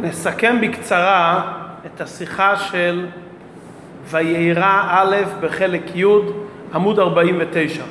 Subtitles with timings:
[0.00, 1.52] נסכם בקצרה
[1.86, 3.06] את השיחה של
[4.10, 6.04] ויירא א' בחלק י',
[6.74, 7.82] עמוד 49.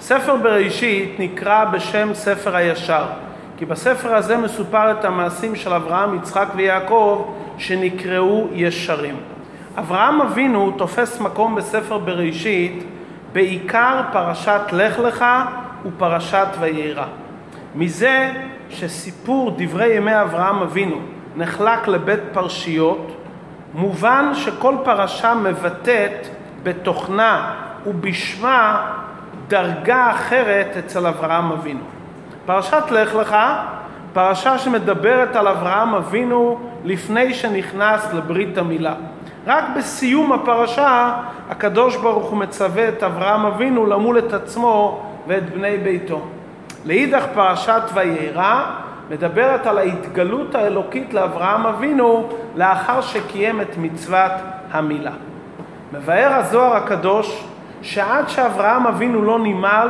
[0.00, 3.04] ספר בראשית נקרא בשם ספר הישר,
[3.56, 9.16] כי בספר הזה מסופר את המעשים של אברהם, יצחק ויעקב שנקראו ישרים.
[9.78, 12.84] אברהם אבינו תופס מקום בספר בראשית
[13.32, 15.24] בעיקר פרשת לך לך
[15.86, 17.06] ופרשת ויירא.
[17.74, 18.32] מזה
[18.70, 23.16] שסיפור דברי ימי אברהם אבינו נחלק לבית פרשיות,
[23.74, 26.26] מובן שכל פרשה מבטאת
[26.62, 27.54] בתוכנה
[27.86, 28.90] ובשמה
[29.48, 31.84] דרגה אחרת אצל אברהם אבינו.
[32.46, 33.36] פרשת לך לך,
[34.12, 38.94] פרשה שמדברת על אברהם אבינו לפני שנכנס לברית המילה.
[39.46, 41.14] רק בסיום הפרשה
[41.50, 46.20] הקדוש ברוך הוא מצווה את אברהם אבינו למול את עצמו ואת בני ביתו.
[46.84, 48.64] לאידך פרשת ויירא
[49.10, 54.32] מדברת על ההתגלות האלוקית לאברהם אבינו לאחר שקיים את מצוות
[54.72, 55.12] המילה.
[55.92, 57.44] מבאר הזוהר הקדוש
[57.82, 59.88] שעד שאברהם אבינו לא נימל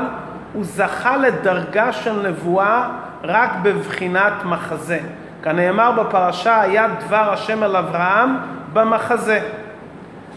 [0.52, 2.88] הוא זכה לדרגה של נבואה
[3.24, 5.00] רק בבחינת מחזה.
[5.42, 8.36] כנאמר בפרשה היה דבר השם אל אברהם
[8.72, 9.40] במחזה.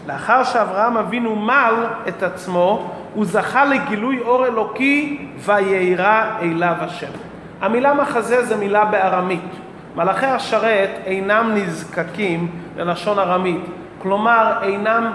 [0.06, 1.74] לאחר שאברהם אבינו מל
[2.08, 7.12] את עצמו הוא זכה לגילוי אור אלוקי ויירא אליו השם.
[7.60, 9.50] המילה מחזה זה מילה בארמית.
[9.96, 13.64] מלאכי השרת אינם נזקקים ללשון ארמית,
[14.02, 15.12] כלומר אינם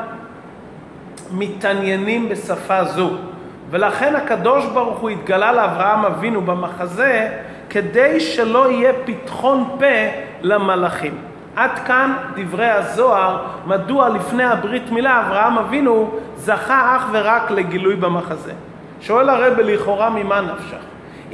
[1.31, 3.09] מתעניינים בשפה זו.
[3.69, 7.29] ולכן הקדוש ברוך הוא התגלה לאברהם אבינו במחזה
[7.69, 9.85] כדי שלא יהיה פתחון פה
[10.41, 11.17] למלאכים.
[11.55, 18.53] עד כאן דברי הזוהר, מדוע לפני הברית מילה אברהם אבינו זכה אך ורק לגילוי במחזה.
[19.01, 20.77] שואל הרב לכאורה ממה נפשך?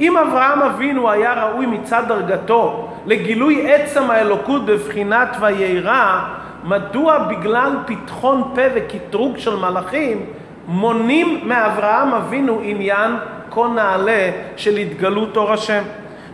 [0.00, 6.20] אם אברהם אבינו היה ראוי מצד דרגתו לגילוי עצם האלוקות בבחינת ויירא,
[6.64, 10.26] מדוע בגלל פתחון פה וקטרוג של מלאכים
[10.66, 13.12] מונים מאברהם אבינו עניין
[13.50, 15.82] כה נעלה של התגלות אור השם?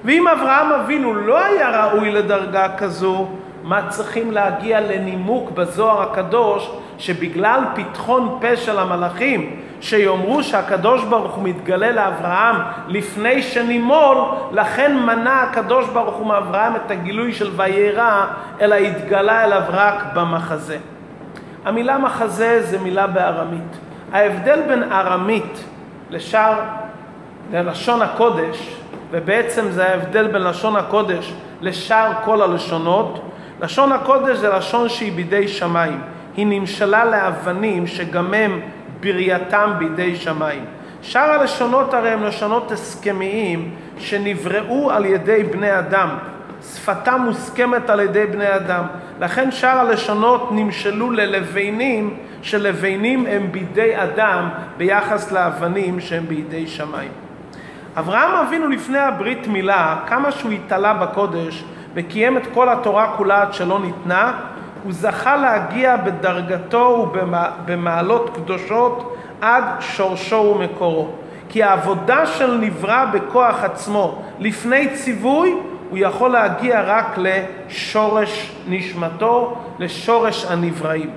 [0.04, 3.26] ואם אברהם אבינו לא היה ראוי לדרגה כזו,
[3.62, 9.56] מה צריכים להגיע לנימוק בזוהר הקדוש שבגלל פתחון פה של המלאכים
[9.88, 12.56] שיאמרו שהקדוש ברוך הוא מתגלה לאברהם
[12.88, 14.16] לפני שנימול
[14.52, 18.26] לכן מנע הקדוש ברוך הוא מאברהם את הגילוי של ויירא
[18.60, 20.78] אלא התגלה אליו רק במחזה.
[21.64, 23.78] המילה מחזה זה מילה בארמית.
[24.12, 25.64] ההבדל בין ארמית
[26.10, 26.58] לשאר
[27.52, 28.76] ללשון הקודש
[29.10, 33.22] ובעצם זה ההבדל בין לשון הקודש לשאר כל הלשונות
[33.60, 36.00] לשון הקודש זה לשון שהיא בידי שמיים.
[36.36, 38.60] היא נמשלה לאבנים שגם הם
[39.00, 40.64] ברייתם בידי שמיים.
[41.02, 46.08] שאר הלשונות הרי הם לשונות הסכמיים שנבראו על ידי בני אדם.
[46.74, 48.84] שפתם מוסכמת על ידי בני אדם.
[49.20, 57.10] לכן שאר הלשונות נמשלו ללבנים, שלבנים הם בידי אדם ביחס לאבנים שהם בידי שמיים.
[57.98, 61.64] אברהם אבינו לפני הברית מילה, כמה שהוא התעלה בקודש,
[61.94, 64.32] וקיים את כל התורה כולה עד שלא ניתנה,
[64.86, 71.08] הוא זכה להגיע בדרגתו ובמעלות קדושות עד שורשו ומקורו.
[71.48, 75.54] כי העבודה של נברא בכוח עצמו לפני ציווי,
[75.90, 81.10] הוא יכול להגיע רק לשורש נשמתו, לשורש הנבראים.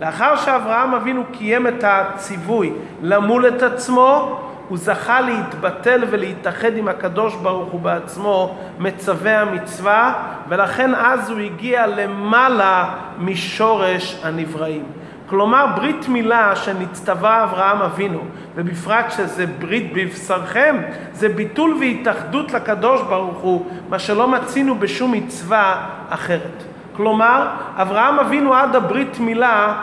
[0.00, 7.36] לאחר שאברהם אבינו קיים את הציווי למול את עצמו, הוא זכה להתבטל ולהתאחד עם הקדוש
[7.36, 10.14] ברוך הוא בעצמו, מצווה המצווה,
[10.48, 14.84] ולכן אז הוא הגיע למעלה משורש הנבראים.
[15.26, 18.20] כלומר, ברית מילה שנצטווה אברהם אבינו,
[18.54, 20.76] ובפרט שזה ברית בבשרכם,
[21.12, 26.62] זה ביטול והתאחדות לקדוש ברוך הוא, מה שלא מצינו בשום מצווה אחרת.
[26.96, 29.74] כלומר, אברהם אבינו עד הברית מילה,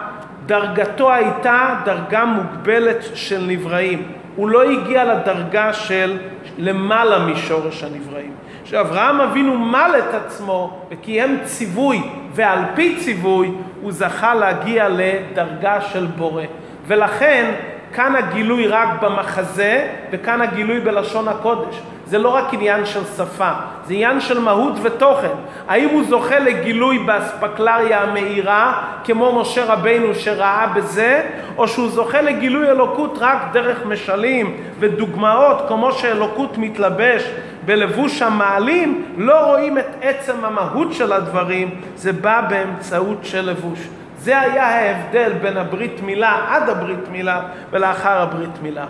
[0.46, 4.12] דרגתו הייתה דרגה מוגבלת של נבראים.
[4.38, 6.18] הוא לא הגיע לדרגה של
[6.58, 8.32] למעלה משורש הנבראים.
[8.64, 12.02] כשאברהם אבינו מל את עצמו וקיים ציווי,
[12.34, 13.52] ועל פי ציווי
[13.82, 16.44] הוא זכה להגיע לדרגה של בורא.
[16.88, 17.52] ולכן
[17.94, 21.82] כאן הגילוי רק במחזה וכאן הגילוי בלשון הקודש.
[22.10, 23.52] זה לא רק עניין של שפה,
[23.86, 25.36] זה עניין של מהות ותוכן.
[25.68, 31.22] האם הוא זוכה לגילוי באספקלריה המאירה, כמו משה רבינו שראה בזה,
[31.58, 37.32] או שהוא זוכה לגילוי אלוקות רק דרך משלים ודוגמאות, כמו שאלוקות מתלבש
[37.66, 43.80] בלבוש המעלים, לא רואים את עצם המהות של הדברים, זה בא באמצעות של לבוש.
[44.20, 48.86] זה היה ההבדל בין הברית מילה עד הברית מילה ולאחר הברית מילה.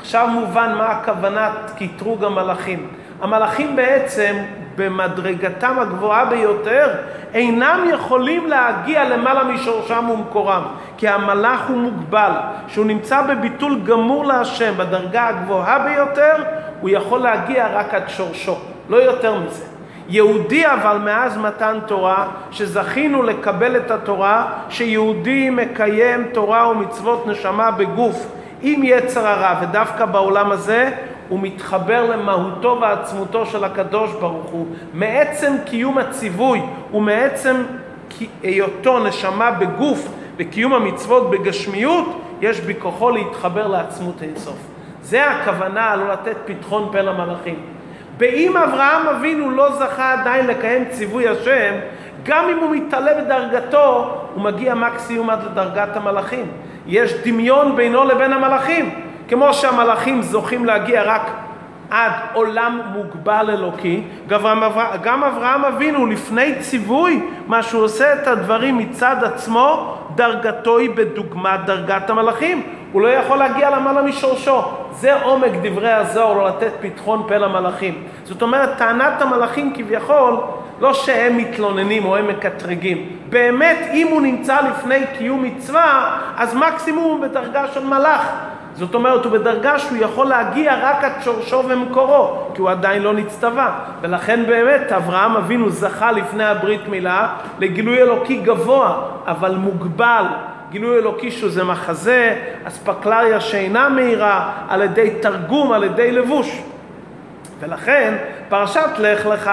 [0.00, 2.88] עכשיו מובן מה הכוונת קטרוג המלאכים.
[3.22, 4.36] המלאכים בעצם
[4.76, 6.88] במדרגתם הגבוהה ביותר,
[7.34, 10.62] אינם יכולים להגיע למעלה משורשם ומקורם,
[10.96, 12.30] כי המלאך הוא מוגבל.
[12.66, 16.34] כשהוא נמצא בביטול גמור להשם בדרגה הגבוהה ביותר,
[16.80, 18.58] הוא יכול להגיע רק עד שורשו,
[18.88, 19.64] לא יותר מזה.
[20.08, 28.39] יהודי אבל מאז מתן תורה, שזכינו לקבל את התורה, שיהודי מקיים תורה ומצוות נשמה בגוף
[28.62, 30.90] עם יצר הרע, ודווקא בעולם הזה
[31.28, 36.62] הוא מתחבר למהותו ועצמותו של הקדוש ברוך הוא, מעצם קיום הציווי
[36.94, 37.56] ומעצם
[38.42, 44.58] היותו נשמה בגוף וקיום המצוות בגשמיות, יש בכוחו להתחבר לעצמות אינסוף.
[45.02, 47.56] זה הכוונה לא לתת פתחון פה למלאכים.
[48.16, 51.74] באם אברהם אבינו לא זכה עדיין לקיים ציווי השם,
[52.24, 56.46] גם אם הוא מתעלה בדרגתו, הוא מגיע מקסימום עד לדרגת המלאכים.
[56.90, 58.90] יש דמיון בינו לבין המלאכים.
[59.28, 61.30] כמו שהמלאכים זוכים להגיע רק
[61.90, 64.02] עד עולם מוגבל אלוקי,
[65.02, 71.60] גם אברהם אבינו לפני ציווי, מה שהוא עושה את הדברים מצד עצמו, דרגתו היא בדוגמת
[71.66, 72.62] דרגת המלאכים.
[72.92, 74.62] הוא לא יכול להגיע למעלה משורשו.
[74.92, 78.02] זה עומק דברי הזוהר, לא לתת פתחון פה למלאכים.
[78.24, 80.36] זאת אומרת, טענת המלאכים כביכול,
[80.80, 83.06] לא שהם מתלוננים או הם מקטרגים.
[83.28, 88.30] באמת, אם הוא נמצא לפני קיום מצווה, אז מקסימום הוא בדרגה של מלאך.
[88.74, 93.14] זאת אומרת, הוא בדרגה שהוא יכול להגיע רק עד שורשו ומקורו, כי הוא עדיין לא
[93.14, 93.78] נצטווה.
[94.00, 97.28] ולכן באמת אברהם אבינו זכה לפני הברית מילה
[97.58, 100.24] לגילוי אלוקי גבוה, אבל מוגבל.
[100.70, 106.62] גילוי אלוקי שזה מחזה, אספקלריה שאינה מהירה, על ידי תרגום, על ידי לבוש.
[107.60, 108.14] ולכן
[108.48, 109.50] פרשת לך לך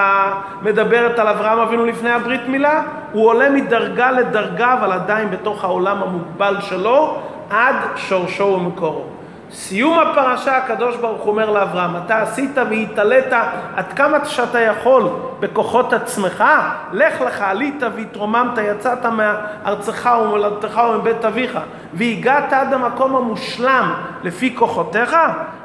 [0.61, 6.03] מדברת על אברהם אבינו לפני הברית מילה, הוא עולה מדרגה לדרגה אבל עדיין בתוך העולם
[6.03, 7.17] המוגבל שלו
[7.49, 9.16] עד שורשו ומקורו.
[9.51, 13.33] סיום הפרשה הקדוש ברוך הוא אומר לאברהם, אתה עשית והתעלית
[13.75, 15.09] עד כמה שאתה יכול
[15.39, 16.43] בכוחות עצמך,
[16.91, 21.59] לך לך, עלית והתרוממת, יצאת מארצך ומולדתך ומבית אביך,
[21.93, 25.15] והגעת עד המקום המושלם לפי כוחותיך,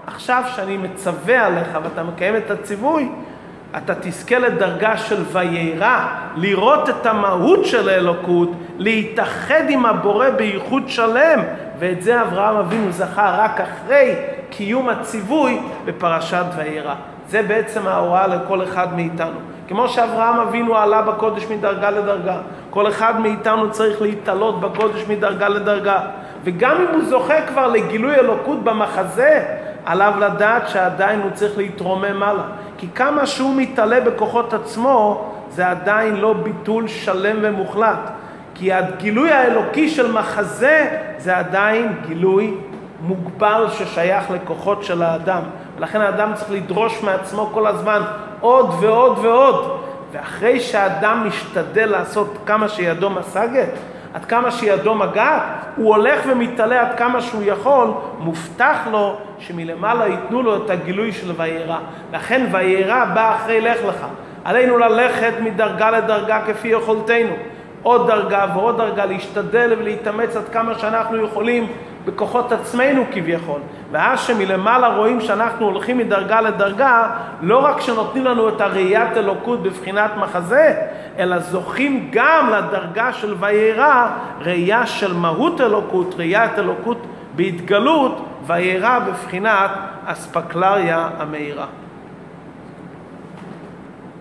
[0.07, 3.09] עכשיו שאני מצווה עליך ואתה מקיים את הציווי,
[3.77, 6.07] אתה תזכה לדרגה של ויירא,
[6.37, 11.41] לראות את המהות של האלוקות, להתאחד עם הבורא בייחוד שלם,
[11.83, 14.15] ואת זה אברהם אבינו זכה רק אחרי
[14.51, 16.95] קיום הציווי בפרשת ויירא.
[17.29, 19.39] זה בעצם ההוראה לכל אחד מאיתנו.
[19.69, 22.37] כמו שאברהם אבינו עלה בקודש מדרגה לדרגה,
[22.71, 26.01] כל אחד מאיתנו צריך להתעלות בקודש מדרגה לדרגה.
[26.45, 29.45] וגם אם הוא זוכה כבר לגילוי אלוקות במחזה,
[29.85, 32.43] עליו לדעת שעדיין הוא צריך להתרומם מעלה.
[32.79, 38.11] כי כמה שהוא מתעלה בכוחות עצמו, זה עדיין לא ביטול שלם ומוחלט.
[38.55, 42.55] כי הגילוי האלוקי של מחזה זה עדיין גילוי
[43.01, 45.43] מוגבל ששייך לכוחות של האדם.
[45.77, 48.03] ולכן האדם צריך לדרוש מעצמו כל הזמן
[48.41, 49.81] עוד ועוד ועוד.
[50.13, 53.71] ואחרי שהאדם משתדל לעשות כמה שידו משגת,
[54.15, 55.43] עד כמה שידו מגעת,
[55.77, 57.89] הוא הולך ומתעלה עד כמה שהוא יכול,
[58.19, 61.79] מובטח לו שמלמעלה ייתנו לו את הגילוי של ויירא.
[62.13, 64.07] לכן ויירא בא אחרי לך לך.
[64.45, 67.35] עלינו ללכת מדרגה לדרגה כפי יכולתנו.
[67.83, 71.67] עוד דרגה ועוד דרגה, להשתדל ולהתאמץ עד כמה שאנחנו יכולים
[72.05, 73.61] בכוחות עצמנו כביכול.
[73.91, 77.11] ואז שמלמעלה רואים שאנחנו הולכים מדרגה לדרגה,
[77.43, 80.75] לא רק שנותנים לנו את הראיית אלוקות בבחינת מחזה,
[81.19, 84.07] אלא זוכים גם לדרגה של ויירא,
[84.41, 89.71] ראייה של מהות אלוקות, ראיית אלוקות בהתגלות, ויירא בבחינת
[90.05, 91.67] אספקלריה המאירה.